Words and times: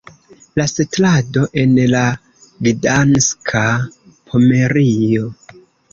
La 0.59 0.63
setlado 0.69 1.43
en 1.63 1.75
la 1.91 2.01
Gdanska 2.69 3.65
Pomerio. 4.31 5.31